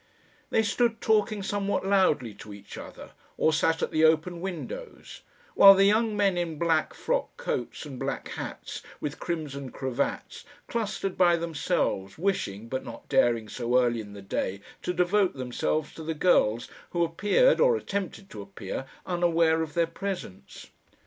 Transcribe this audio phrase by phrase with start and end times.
[0.49, 5.21] They stood talking somewhat loudly to each other, or sat at the open windows;
[5.53, 11.19] while the young men in black frock coats and black hats, with crimson cravats, clustered
[11.19, 16.01] by themselves, wishing, but not daring so early in the day, to devote themselves to
[16.03, 20.71] the girls, who appeared, or attempted to appear, unaware of their presence.